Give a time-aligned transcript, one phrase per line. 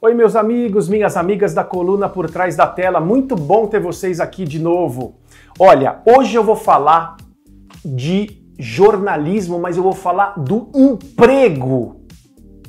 [0.00, 4.20] Oi, meus amigos, minhas amigas da coluna por trás da tela, muito bom ter vocês
[4.20, 5.16] aqui de novo.
[5.58, 7.16] Olha, hoje eu vou falar
[7.84, 12.02] de jornalismo, mas eu vou falar do emprego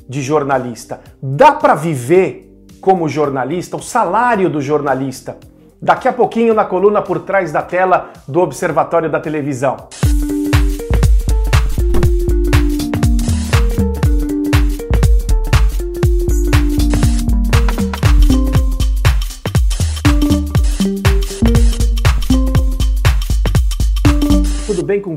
[0.08, 0.98] de jornalista.
[1.22, 5.38] Dá para viver como jornalista, o salário do jornalista?
[5.80, 9.76] Daqui a pouquinho na coluna por trás da tela do Observatório da Televisão.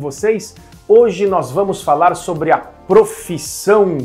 [0.03, 0.53] Vocês?
[0.87, 3.97] Hoje nós vamos falar sobre a profissão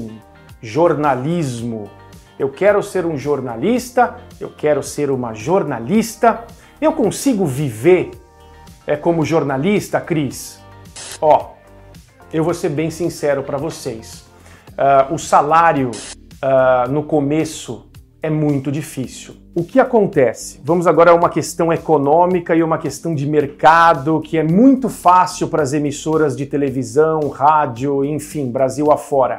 [0.62, 1.90] jornalismo.
[2.38, 6.44] Eu quero ser um jornalista, eu quero ser uma jornalista.
[6.80, 8.12] Eu consigo viver
[8.86, 10.60] é, como jornalista, Cris?
[11.20, 11.54] Ó,
[12.32, 14.24] eu vou ser bem sincero para vocês.
[14.70, 17.87] Uh, o salário uh, no começo
[18.22, 19.34] é muito difícil.
[19.54, 20.60] O que acontece?
[20.64, 25.48] Vamos agora a uma questão econômica e uma questão de mercado que é muito fácil
[25.48, 29.38] para as emissoras de televisão, rádio, enfim, Brasil afora.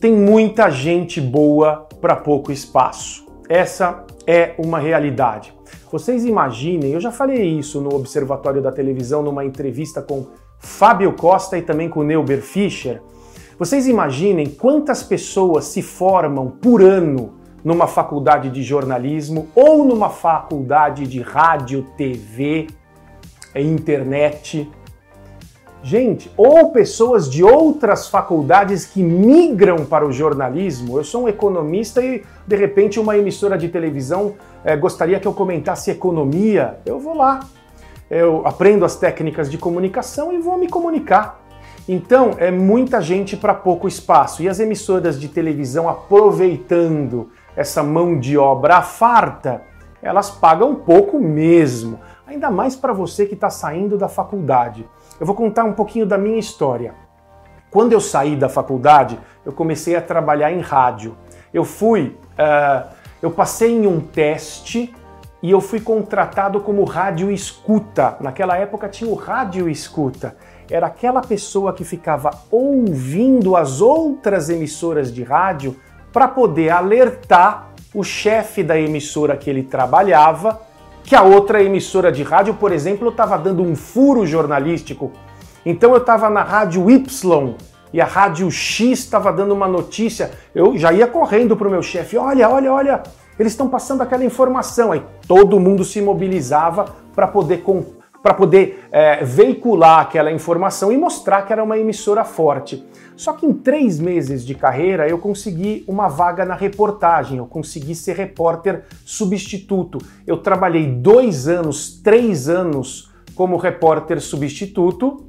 [0.00, 3.26] Tem muita gente boa para pouco espaço.
[3.48, 5.54] Essa é uma realidade.
[5.90, 10.26] Vocês imaginem, eu já falei isso no Observatório da Televisão numa entrevista com
[10.58, 13.00] Fábio Costa e também com Neuber Fischer.
[13.58, 21.04] Vocês imaginem quantas pessoas se formam por ano numa faculdade de jornalismo ou numa faculdade
[21.04, 22.68] de rádio, TV,
[23.56, 24.70] internet.
[25.82, 30.96] Gente, ou pessoas de outras faculdades que migram para o jornalismo.
[30.96, 35.34] Eu sou um economista e, de repente, uma emissora de televisão é, gostaria que eu
[35.34, 36.78] comentasse economia.
[36.86, 37.40] Eu vou lá,
[38.08, 41.44] eu aprendo as técnicas de comunicação e vou me comunicar.
[41.88, 44.40] Então, é muita gente para pouco espaço.
[44.40, 49.62] E as emissoras de televisão aproveitando essa mão de obra farta,
[50.02, 54.86] elas pagam pouco mesmo, ainda mais para você que está saindo da faculdade.
[55.18, 56.94] Eu vou contar um pouquinho da minha história.
[57.70, 61.16] Quando eu saí da faculdade, eu comecei a trabalhar em rádio.
[61.52, 62.88] Eu fui, uh,
[63.22, 64.94] eu passei em um teste
[65.42, 68.16] e eu fui contratado como rádio escuta.
[68.20, 70.36] Naquela época tinha o rádio escuta.
[70.70, 75.76] Era aquela pessoa que ficava ouvindo as outras emissoras de rádio
[76.16, 80.62] para poder alertar o chefe da emissora que ele trabalhava
[81.04, 85.12] que a outra emissora de rádio, por exemplo, estava dando um furo jornalístico.
[85.66, 87.54] Então eu estava na rádio Y
[87.92, 90.30] e a rádio X estava dando uma notícia.
[90.54, 93.02] Eu já ia correndo para o meu chefe: olha, olha, olha,
[93.38, 94.92] eles estão passando aquela informação.
[94.92, 97.58] Aí todo mundo se mobilizava para poder
[98.26, 102.84] para poder é, veicular aquela informação e mostrar que era uma emissora forte.
[103.14, 107.94] Só que em três meses de carreira eu consegui uma vaga na reportagem, eu consegui
[107.94, 109.98] ser repórter substituto.
[110.26, 115.24] Eu trabalhei dois anos, três anos como repórter substituto,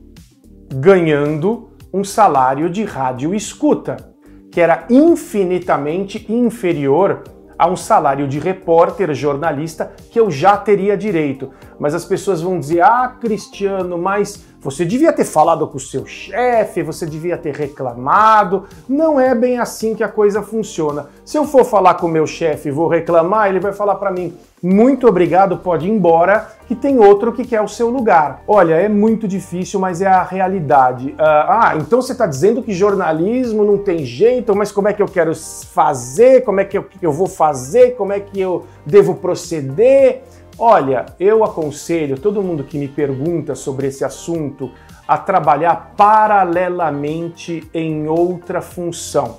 [0.74, 4.12] ganhando um salário de rádio escuta,
[4.52, 7.22] que era infinitamente inferior
[7.58, 11.52] a um salário de repórter, jornalista, que eu já teria direito.
[11.80, 16.06] Mas as pessoas vão dizer: ah, Cristiano, mas você devia ter falado com o seu
[16.06, 18.66] chefe, você devia ter reclamado.
[18.90, 21.08] Não é bem assim que a coisa funciona.
[21.24, 24.12] Se eu for falar com o meu chefe e vou reclamar, ele vai falar para
[24.12, 28.42] mim: muito obrigado, pode ir embora, que tem outro que quer o seu lugar.
[28.48, 31.10] Olha, é muito difícil, mas é a realidade.
[31.10, 35.02] Uh, ah, então você está dizendo que jornalismo não tem jeito, mas como é que
[35.02, 36.42] eu quero fazer?
[36.42, 37.92] Como é que eu, eu vou fazer?
[37.92, 40.24] Como é que eu devo proceder?
[40.60, 44.72] Olha, eu aconselho todo mundo que me pergunta sobre esse assunto
[45.08, 49.38] a trabalhar paralelamente em outra função.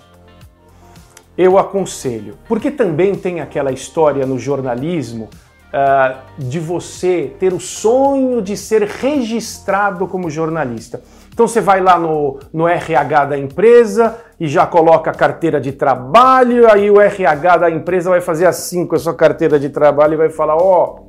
[1.36, 5.28] Eu aconselho, porque também tem aquela história no jornalismo
[5.68, 11.02] uh, de você ter o sonho de ser registrado como jornalista.
[11.32, 15.72] Então você vai lá no, no RH da empresa e já coloca a carteira de
[15.72, 20.14] trabalho, aí o RH da empresa vai fazer assim com a sua carteira de trabalho
[20.14, 21.07] e vai falar: ó, oh,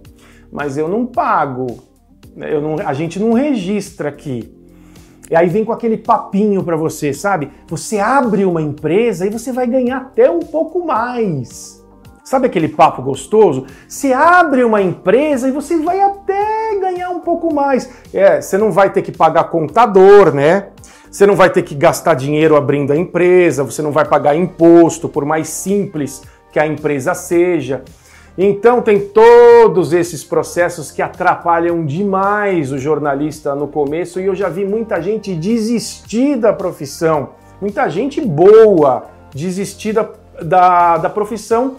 [0.51, 1.79] mas eu não pago,
[2.37, 4.55] eu não, a gente não registra aqui.
[5.29, 7.51] E aí vem com aquele papinho para você, sabe?
[7.67, 11.79] Você abre uma empresa e você vai ganhar até um pouco mais.
[12.23, 13.65] Sabe aquele papo gostoso?
[13.87, 17.89] Você abre uma empresa e você vai até ganhar um pouco mais.
[18.13, 20.69] É, você não vai ter que pagar contador, né?
[21.11, 25.09] Você não vai ter que gastar dinheiro abrindo a empresa, você não vai pagar imposto,
[25.09, 27.83] por mais simples que a empresa seja.
[28.41, 34.47] Então tem todos esses processos que atrapalham demais o jornalista no começo e eu já
[34.47, 40.09] vi muita gente desistir da profissão, muita gente boa desistir da,
[40.41, 41.75] da, da profissão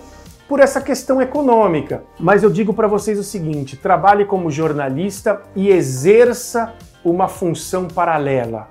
[0.47, 2.03] por essa questão econômica.
[2.19, 8.69] Mas eu digo para vocês o seguinte: trabalhe como jornalista e exerça uma função paralela.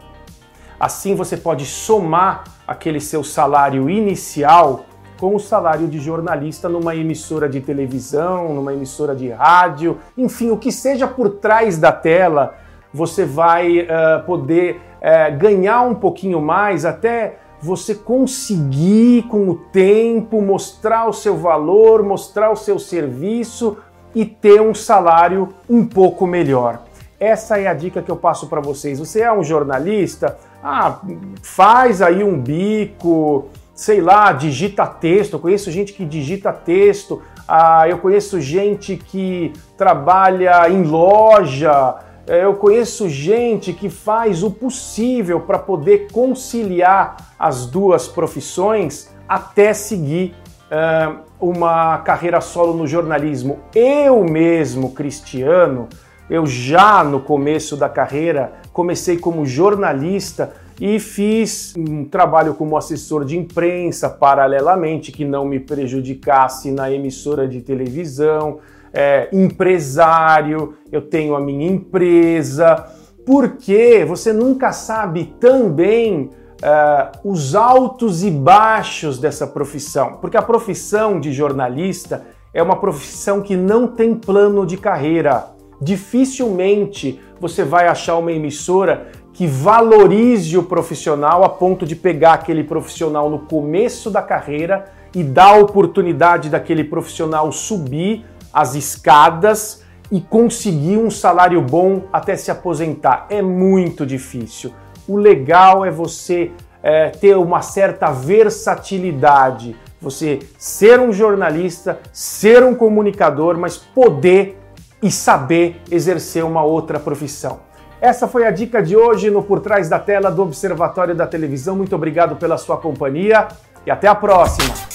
[0.80, 4.86] Assim você pode somar aquele seu salário inicial
[5.19, 10.57] com o salário de jornalista numa emissora de televisão, numa emissora de rádio, enfim, o
[10.57, 12.56] que seja por trás da tela,
[12.94, 20.42] você vai uh, poder uh, ganhar um pouquinho mais até você conseguir com o tempo
[20.42, 23.77] mostrar o seu valor, mostrar o seu serviço
[24.15, 26.83] e ter um salário um pouco melhor.
[27.19, 28.98] Essa é a dica que eu passo para vocês.
[28.98, 30.38] Você é um jornalista?
[30.63, 31.01] Ah,
[31.42, 33.50] faz aí um bico,
[33.80, 35.36] sei lá, digita texto.
[35.36, 37.22] Eu conheço gente que digita texto.
[37.48, 41.96] Ah, eu conheço gente que trabalha em loja.
[42.28, 49.74] É, eu conheço gente que faz o possível para poder conciliar as duas profissões até
[49.74, 50.36] seguir
[50.66, 53.60] uh, uma carreira solo no jornalismo.
[53.74, 55.88] Eu mesmo, Cristiano,
[56.30, 63.26] eu já no começo da carreira comecei como jornalista e fiz um trabalho como assessor
[63.26, 68.60] de imprensa paralelamente que não me prejudicasse na emissora de televisão
[68.94, 72.86] é, empresário, eu tenho a minha empresa,
[73.26, 76.30] porque você nunca sabe também
[76.64, 80.18] uh, os altos e baixos dessa profissão.
[80.20, 85.48] Porque a profissão de jornalista é uma profissão que não tem plano de carreira.
[85.82, 89.08] Dificilmente você vai achar uma emissora
[89.39, 95.24] que valorize o profissional a ponto de pegar aquele profissional no começo da carreira e
[95.24, 99.81] dar a oportunidade daquele profissional subir as escadas
[100.12, 103.27] e conseguir um salário bom até se aposentar.
[103.30, 104.74] É muito difícil.
[105.07, 106.51] O legal é você
[106.83, 114.59] é, ter uma certa versatilidade, você ser um jornalista, ser um comunicador, mas poder
[115.01, 117.69] e saber exercer uma outra profissão.
[118.01, 121.75] Essa foi a dica de hoje no Por Trás da Tela do Observatório da Televisão.
[121.75, 123.50] Muito obrigado pela sua companhia
[123.86, 124.88] e até a próxima!